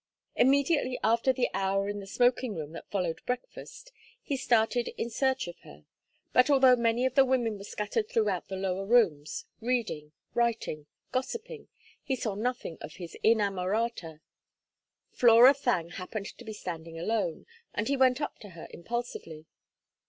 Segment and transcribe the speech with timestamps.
[0.35, 5.47] Immediately after the hour in the smoking room that followed breakfast, he started in search
[5.47, 5.85] of her;
[6.33, 11.67] but although many of the women were scattered throughout the lower rooms, reading, writing, gossiping,
[12.01, 14.21] he saw nothing of his inamorata.
[15.11, 17.45] Flora Thangue happened to be standing alone,
[17.75, 19.45] and he went up to her impulsively.